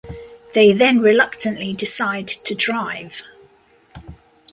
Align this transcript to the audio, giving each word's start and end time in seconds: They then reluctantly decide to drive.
They 0.55 0.73
then 0.73 0.99
reluctantly 0.99 1.73
decide 1.73 2.27
to 2.27 2.55
drive. 2.55 3.21